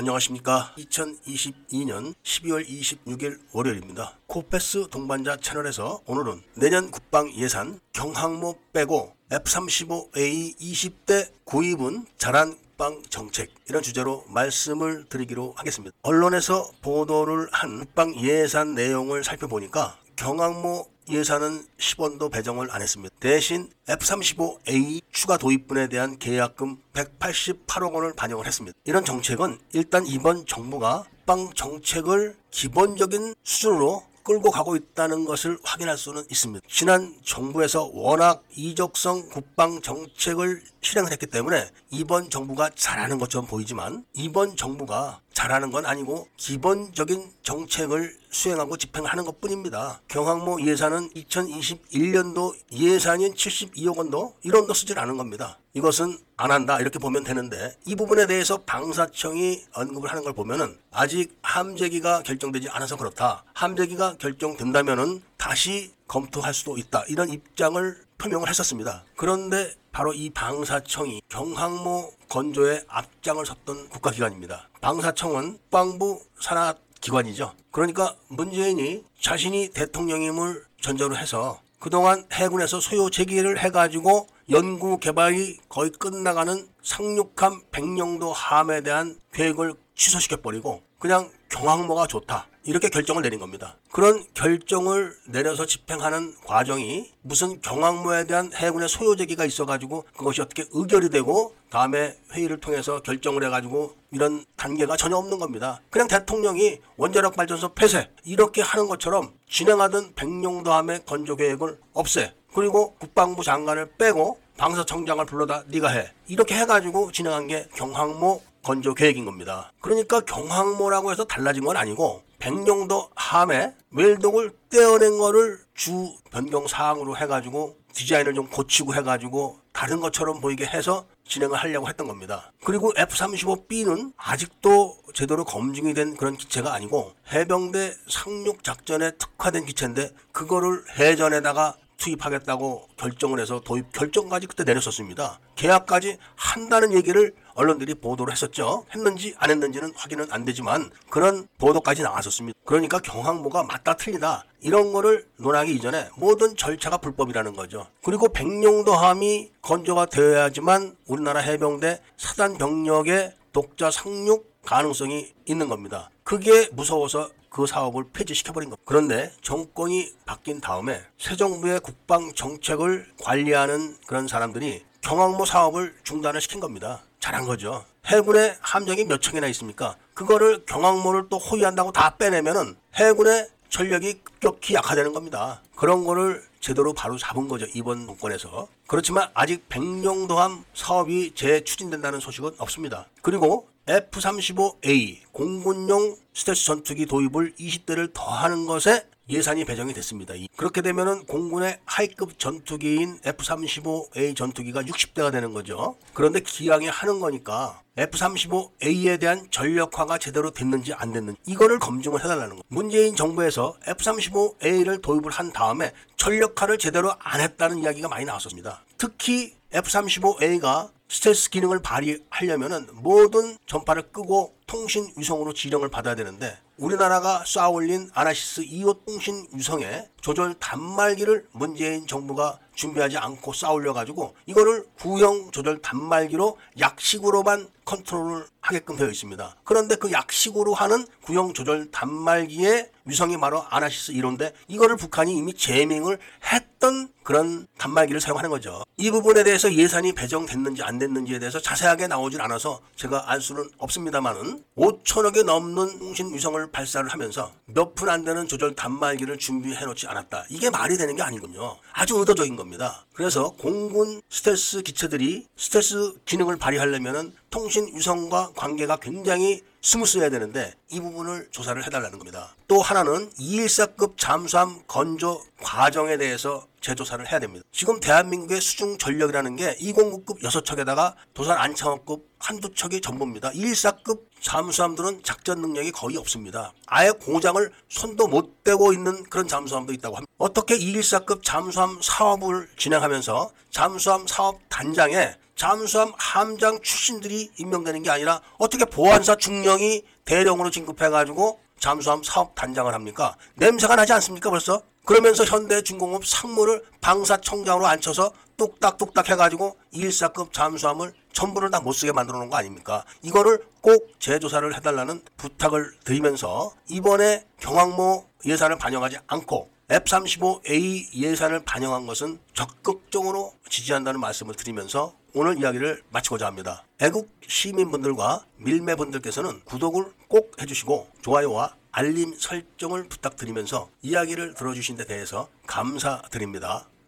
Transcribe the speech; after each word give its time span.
안녕하십니까. 0.00 0.74
2022년 0.78 2.14
12월 2.22 2.64
26일 2.64 3.40
월요일입니다. 3.52 4.16
코페스 4.28 4.86
동반자 4.92 5.38
채널에서 5.38 6.00
오늘은 6.06 6.40
내년 6.54 6.92
국방 6.92 7.34
예산 7.34 7.80
경항모 7.92 8.56
빼고 8.72 9.12
F-35A 9.32 10.56
20대 10.56 11.32
구입은 11.42 12.06
잘한 12.16 12.56
국방 12.56 13.02
정책 13.10 13.50
이런 13.68 13.82
주제로 13.82 14.24
말씀을 14.28 15.06
드리기로 15.08 15.54
하겠습니다. 15.56 15.96
언론에서 16.02 16.70
보도를 16.80 17.48
한 17.50 17.80
국방 17.80 18.14
예산 18.20 18.76
내용을 18.76 19.24
살펴보니까 19.24 19.98
경항모 20.14 20.86
예산은 21.10 21.64
10원도 21.78 22.30
배정을 22.30 22.70
안 22.70 22.82
했습니다. 22.82 23.14
대신 23.20 23.70
F-35A 23.88 25.02
추가 25.12 25.36
도입분에 25.36 25.88
대한 25.88 26.18
계약금 26.18 26.76
188억 26.92 27.92
원을 27.92 28.14
반영을 28.14 28.46
했습니다. 28.46 28.76
이런 28.84 29.04
정책은 29.04 29.58
일단 29.72 30.06
이번 30.06 30.46
정부가 30.46 31.04
국방 31.28 31.52
정책을 31.52 32.36
기본적인 32.50 33.34
수준으로 33.42 34.02
끌고 34.28 34.50
가고 34.50 34.76
있다는 34.76 35.24
것을 35.24 35.58
확인할 35.64 35.96
수는 35.96 36.22
있습니다. 36.30 36.66
지난 36.68 37.14
정부에서 37.24 37.90
워낙 37.94 38.44
이적성 38.54 39.30
국방 39.30 39.80
정책을 39.80 40.62
실행을 40.82 41.10
했기 41.10 41.24
때문에 41.24 41.70
이번 41.90 42.28
정부가 42.28 42.68
잘하는 42.74 43.18
것처럼 43.18 43.48
보이지만 43.48 44.04
이번 44.12 44.54
정부가 44.54 45.22
잘하는 45.32 45.70
건 45.70 45.86
아니고 45.86 46.28
기본적인 46.36 47.32
정책을 47.42 48.18
수행하고 48.28 48.76
집행하는 48.76 49.24
것 49.24 49.40
뿐입니다. 49.40 50.02
경항모 50.08 50.60
예산은 50.60 51.08
2021년도 51.10 52.54
예산인 52.72 53.32
72억 53.32 53.96
원도 53.96 54.34
1원도 54.44 54.74
쓰질 54.74 54.98
않은 54.98 55.16
겁니다. 55.16 55.58
이것은 55.72 56.18
안 56.40 56.52
한다 56.52 56.78
이렇게 56.80 57.00
보면 57.00 57.24
되는데 57.24 57.76
이 57.84 57.96
부분에 57.96 58.26
대해서 58.26 58.58
방사청이 58.58 59.64
언급을 59.72 60.08
하는 60.08 60.22
걸 60.22 60.32
보면은 60.32 60.78
아직 60.92 61.36
함재기가 61.42 62.22
결정되지 62.22 62.68
않아서 62.70 62.96
그렇다. 62.96 63.44
함재기가 63.54 64.14
결정된다면은 64.18 65.20
다시 65.36 65.92
검토할 66.06 66.54
수도 66.54 66.78
있다. 66.78 67.04
이런 67.08 67.28
입장을 67.28 67.98
표명을 68.18 68.48
했었습니다. 68.48 69.04
그런데 69.16 69.74
바로 69.90 70.14
이 70.14 70.30
방사청이 70.30 71.22
경항모 71.28 72.12
건조에 72.28 72.84
앞장을 72.86 73.44
섰던 73.44 73.88
국가기관입니다. 73.88 74.68
방사청은 74.80 75.54
국방부 75.58 76.22
산하 76.40 76.74
기관이죠. 77.00 77.52
그러니까 77.72 78.14
문재인이 78.28 79.04
자신이 79.20 79.70
대통령임을 79.70 80.64
전제로 80.80 81.16
해서 81.16 81.60
그동안 81.78 82.24
해군에서 82.32 82.80
소요 82.80 83.08
제기를 83.08 83.58
해가지고 83.58 84.26
연구 84.50 84.98
개발이 84.98 85.58
거의 85.68 85.90
끝나가는 85.90 86.68
상륙함 86.82 87.62
백령도 87.70 88.32
함에 88.32 88.82
대한 88.82 89.18
계획을 89.32 89.74
취소시켜버리고 89.94 90.82
그냥 90.98 91.30
경항모가 91.50 92.06
좋다. 92.06 92.46
이렇게 92.68 92.90
결정을 92.90 93.22
내린 93.22 93.38
겁니다. 93.38 93.78
그런 93.90 94.22
결정을 94.34 95.16
내려서 95.28 95.64
집행하는 95.64 96.34
과정이 96.44 97.10
무슨 97.22 97.62
경항모에 97.62 98.26
대한 98.26 98.52
해군의 98.54 98.90
소요 98.90 99.16
제기가 99.16 99.46
있어가지고 99.46 100.04
그것이 100.14 100.42
어떻게 100.42 100.66
의결이 100.72 101.08
되고 101.08 101.54
다음에 101.70 102.14
회의를 102.34 102.60
통해서 102.60 103.00
결정을 103.00 103.42
해가지고 103.44 103.94
이런 104.12 104.44
단계가 104.56 104.98
전혀 104.98 105.16
없는 105.16 105.38
겁니다. 105.38 105.80
그냥 105.88 106.08
대통령이 106.08 106.78
원자력 106.98 107.36
발전소 107.36 107.70
폐쇄 107.70 108.10
이렇게 108.26 108.60
하는 108.60 108.86
것처럼 108.86 109.32
진행하던 109.48 110.12
백령도함의 110.14 111.06
건조 111.06 111.36
계획을 111.36 111.78
없애 111.94 112.34
그리고 112.52 112.96
국방부 112.96 113.42
장관을 113.42 113.92
빼고 113.96 114.40
방사청장을 114.58 115.24
불러다 115.24 115.64
네가 115.68 115.88
해 115.88 116.12
이렇게 116.26 116.54
해가지고 116.54 117.12
진행한 117.12 117.46
게 117.46 117.66
경항모 117.76 118.42
건조 118.62 118.92
계획인 118.92 119.24
겁니다. 119.24 119.72
그러니까 119.80 120.20
경항모라고 120.20 121.12
해서 121.12 121.24
달라진 121.24 121.64
건 121.64 121.78
아니고 121.78 122.27
백령도 122.38 123.10
함에 123.14 123.74
웰독을 123.90 124.52
떼어낸 124.70 125.18
거를 125.18 125.58
주 125.74 126.14
변경 126.30 126.66
사항으로 126.66 127.16
해가지고 127.16 127.76
디자인을 127.92 128.34
좀 128.34 128.48
고치고 128.48 128.94
해가지고 128.94 129.58
다른 129.72 130.00
것처럼 130.00 130.40
보이게 130.40 130.64
해서 130.64 131.06
진행을 131.24 131.56
하려고 131.56 131.88
했던 131.88 132.06
겁니다. 132.06 132.52
그리고 132.64 132.92
F-35B는 132.96 134.12
아직도 134.16 134.98
제대로 135.14 135.44
검증이 135.44 135.94
된 135.94 136.16
그런 136.16 136.36
기체가 136.36 136.72
아니고 136.72 137.14
해병대 137.32 137.94
상륙 138.08 138.62
작전에 138.62 139.12
특화된 139.12 139.66
기체인데 139.66 140.10
그거를 140.32 140.84
해전에다가 140.98 141.76
투입하겠다고 141.98 142.88
결정을 142.96 143.40
해서 143.40 143.60
도입 143.60 143.92
결정까지 143.92 144.46
그때 144.46 144.64
내렸었습니다. 144.64 145.40
계약까지 145.56 146.18
한다는 146.36 146.92
얘기를 146.92 147.34
언론들이 147.58 147.94
보도를 147.94 148.32
했었죠. 148.32 148.86
했는지 148.94 149.34
안 149.36 149.50
했는지는 149.50 149.92
확인은 149.96 150.28
안 150.30 150.44
되지만 150.44 150.90
그런 151.10 151.48
보도까지 151.58 152.02
나왔었습니다. 152.02 152.56
그러니까 152.64 153.00
경항모가 153.00 153.64
맞다 153.64 153.96
틀리다 153.96 154.44
이런 154.60 154.92
거를 154.92 155.26
논하기 155.38 155.74
이전에 155.74 156.08
모든 156.16 156.56
절차가 156.56 156.98
불법이라는 156.98 157.54
거죠. 157.54 157.88
그리고 158.04 158.28
백령도함이 158.28 159.50
건조가 159.60 160.06
되어야지만 160.06 160.96
우리나라 161.06 161.40
해병대 161.40 162.00
사단 162.16 162.58
병력의 162.58 163.34
독자 163.52 163.90
상륙 163.90 164.62
가능성이 164.64 165.32
있는 165.44 165.68
겁니다. 165.68 166.10
그게 166.22 166.68
무서워서 166.72 167.30
그 167.50 167.66
사업을 167.66 168.04
폐지시켜버린 168.12 168.70
겁니다. 168.70 168.82
그런데 168.84 169.32
정권이 169.40 170.12
바뀐 170.26 170.60
다음에 170.60 171.02
새 171.18 171.34
정부의 171.34 171.80
국방 171.80 172.32
정책을 172.34 173.08
관리하는 173.20 173.96
그런 174.06 174.28
사람들이 174.28 174.84
경항모 175.00 175.44
사업을 175.44 175.94
중단을 176.04 176.40
시킨 176.40 176.60
겁니다. 176.60 177.02
잘한 177.20 177.46
거죠. 177.46 177.84
해군의 178.06 178.56
함정이 178.60 179.04
몇 179.04 179.20
척이나 179.20 179.46
있습니까? 179.48 179.96
그거를 180.14 180.64
경항모를 180.66 181.28
또 181.28 181.38
호위한다고 181.38 181.92
다 181.92 182.16
빼내면은 182.16 182.76
해군의 182.94 183.48
전력이 183.68 184.20
급격히 184.24 184.74
약화되는 184.74 185.12
겁니다. 185.12 185.62
그런 185.76 186.04
거를 186.04 186.42
제대로 186.60 186.92
바로 186.92 187.18
잡은 187.18 187.48
거죠. 187.48 187.66
이번 187.74 188.06
정권에서. 188.06 188.68
그렇지만 188.86 189.28
아직 189.34 189.68
백령도함 189.68 190.64
사업이 190.74 191.34
재추진된다는 191.34 192.20
소식은 192.20 192.52
없습니다. 192.58 193.06
그리고 193.22 193.68
F-35A 193.86 195.18
공군용 195.32 196.16
스텔스 196.34 196.64
전투기 196.64 197.06
도입을 197.06 197.54
20대를 197.54 198.12
더하는 198.12 198.66
것에 198.66 199.06
예산이 199.30 199.64
배정이 199.64 199.92
됐습니다. 199.92 200.34
그렇게 200.56 200.80
되면은 200.80 201.26
공군의 201.26 201.78
하이급 201.84 202.38
전투기인 202.38 203.18
F-35A 203.24 204.34
전투기가 204.34 204.82
60대가 204.82 205.30
되는 205.30 205.52
거죠. 205.52 205.96
그런데 206.14 206.40
기왕에 206.40 206.88
하는 206.88 207.20
거니까 207.20 207.82
F-35A에 207.96 209.20
대한 209.20 209.46
전력화가 209.50 210.18
제대로 210.18 210.50
됐는지 210.50 210.94
안 210.94 211.12
됐는지 211.12 211.38
이거를 211.46 211.78
검증을 211.78 212.20
해달라는 212.24 212.56
거. 212.56 212.62
문재인 212.68 213.14
정부에서 213.16 213.76
F-35A를 213.86 215.02
도입을 215.02 215.30
한 215.30 215.52
다음에 215.52 215.92
전력화를 216.16 216.78
제대로 216.78 217.12
안 217.18 217.40
했다는 217.40 217.78
이야기가 217.80 218.08
많이 218.08 218.24
나왔었습니다. 218.24 218.84
특히 218.96 219.54
F-35A가 219.72 220.90
스텔스 221.08 221.50
기능을 221.50 221.80
발휘하려면은 221.80 222.88
모든 222.92 223.56
전파를 223.66 224.12
끄고 224.12 224.54
통신 224.66 225.10
위성으로 225.16 225.54
지령을 225.54 225.88
받아야 225.88 226.14
되는데 226.14 226.56
우리나라가 226.76 227.42
쏴올린 227.44 228.10
아나시스 228.14 228.62
2호 228.62 229.04
통신 229.04 229.46
위성에 229.52 230.08
조절 230.20 230.54
단말기를 230.54 231.48
문재인 231.52 232.06
정부가 232.06 232.58
준비하지 232.74 233.18
않고 233.18 233.52
쏴올려 233.52 233.92
가지고 233.92 234.36
이거를 234.46 234.86
구형 234.96 235.50
조절 235.50 235.82
단말기로 235.82 236.56
약식으로만 236.78 237.68
컨트롤을 237.84 238.46
하게끔 238.60 238.96
되어 238.96 239.08
있습니다. 239.08 239.56
그런데 239.64 239.96
그 239.96 240.12
약식으로 240.12 240.74
하는 240.74 241.04
구형 241.22 241.52
조절 241.54 241.90
단말기의 241.90 242.92
위성이 243.06 243.38
바로 243.38 243.64
아나시스 243.70 244.12
1호인데 244.12 244.52
이거를 244.68 244.96
북한이 244.96 245.34
이미 245.34 245.54
jamming을 245.54 246.18
했던 246.52 247.08
그런 247.28 247.66
단말기를 247.76 248.22
사용하는 248.22 248.48
거죠. 248.48 248.82
이 248.96 249.10
부분에 249.10 249.44
대해서 249.44 249.70
예산이 249.70 250.14
배정됐는지 250.14 250.82
안 250.82 250.98
됐는지에 250.98 251.38
대해서 251.38 251.60
자세하게 251.60 252.06
나오질 252.06 252.40
않아서 252.40 252.80
제가 252.96 253.30
알 253.30 253.42
수는 253.42 253.68
없습니다만은 253.76 254.64
5천억이 254.78 255.44
넘는 255.44 255.98
통신 255.98 256.32
위성을 256.32 256.70
발사를 256.70 257.06
하면서 257.06 257.52
몇 257.66 257.94
푼 257.94 258.08
안 258.08 258.24
되는 258.24 258.48
조절 258.48 258.74
단말기를 258.74 259.36
준비해 259.36 259.84
놓지 259.84 260.06
않았다. 260.06 260.46
이게 260.48 260.70
말이 260.70 260.96
되는 260.96 261.16
게 261.16 261.22
아니군요. 261.22 261.76
아주 261.92 262.16
의도적인 262.16 262.56
겁니다. 262.56 263.04
그래서 263.12 263.50
공군 263.58 264.22
스텔스 264.30 264.82
기체들이 264.82 265.46
스텔스 265.56 266.14
기능을 266.24 266.56
발휘하려면은 266.56 267.34
통신 267.50 267.94
위성과 267.94 268.52
관계가 268.56 268.96
굉장히 268.96 269.62
스무스해야 269.82 270.30
되는데 270.30 270.74
이 270.90 271.00
부분을 271.00 271.48
조사를 271.50 271.84
해달라는 271.86 272.18
겁니다. 272.18 272.54
또 272.66 272.80
하나는 272.80 273.30
214급 273.30 274.14
잠수함 274.16 274.82
건조 274.86 275.42
과정에 275.62 276.16
대해서 276.16 276.66
재조사를 276.80 277.30
해야 277.30 277.40
됩니다. 277.40 277.64
지금 277.72 278.00
대한민국의 278.00 278.60
수중 278.60 278.98
전력이라는 278.98 279.56
게 279.56 279.76
209급 279.76 280.42
6척에다가 280.42 281.14
도산 281.34 281.58
안창호급 281.58 282.28
한두 282.38 282.72
척이 282.74 283.00
전부입니다. 283.00 283.50
214급 283.50 284.20
잠수함들은 284.40 285.22
작전 285.24 285.60
능력이 285.60 285.90
거의 285.92 286.16
없습니다. 286.16 286.72
아예 286.86 287.10
공장을 287.10 287.70
손도 287.88 288.28
못 288.28 288.62
대고 288.62 288.92
있는 288.92 289.24
그런 289.24 289.48
잠수함도 289.48 289.92
있다고 289.92 290.16
합니다. 290.16 290.32
어떻게 290.38 290.76
214급 290.78 291.42
잠수함 291.42 291.98
사업을 292.00 292.68
진행하면서 292.76 293.50
잠수함 293.70 294.26
사업 294.26 294.60
단장에 294.68 295.34
잠수함 295.58 296.12
함장 296.16 296.80
출신들이 296.80 297.50
임명되는 297.56 298.04
게 298.04 298.10
아니라 298.10 298.40
어떻게 298.58 298.84
보안사 298.84 299.34
중령이 299.34 300.04
대령으로 300.24 300.70
진급해가지고 300.70 301.58
잠수함 301.80 302.22
사업 302.22 302.54
단장을 302.54 302.94
합니까? 302.94 303.36
냄새가 303.56 303.96
나지 303.96 304.12
않습니까 304.12 304.50
벌써? 304.50 304.82
그러면서 305.04 305.44
현대중공업 305.44 306.24
상무를 306.24 306.84
방사청장으로 307.00 307.88
앉혀서 307.88 308.32
뚝딱뚝딱 308.56 309.28
해가지고 309.30 309.76
214급 309.94 310.52
잠수함을 310.52 311.12
전부를 311.32 311.72
다 311.72 311.80
못쓰게 311.80 312.12
만들어 312.12 312.38
놓은 312.38 312.50
거 312.50 312.56
아닙니까? 312.56 313.04
이거를 313.22 313.64
꼭 313.80 314.12
재조사를 314.20 314.76
해달라는 314.76 315.22
부탁을 315.36 315.92
드리면서 316.04 316.70
이번에 316.88 317.44
경항모 317.58 318.26
예산을 318.46 318.78
반영하지 318.78 319.18
않고 319.26 319.70
F-35A 319.90 321.14
예산을 321.14 321.64
반영한 321.64 322.06
것은 322.06 322.38
적극적으로 322.52 323.54
지지한다는 323.70 324.20
말씀을 324.20 324.54
드리면서 324.54 325.14
오늘 325.32 325.58
이야기를 325.58 326.02
마치고자 326.10 326.46
합니다. 326.46 326.84
애국 327.00 327.30
시민분들과 327.46 328.44
밀매분들께서는 328.56 329.62
구독을 329.64 330.12
꼭 330.28 330.60
해주시고 330.60 331.08
좋아요와 331.22 331.74
알림 331.90 332.34
설정을 332.34 333.08
부탁드리면서 333.08 333.88
이야기를 334.02 334.54
들어주신 334.54 334.96
데 334.96 335.06
대해서 335.06 335.48
감사드립니다. 335.66 336.88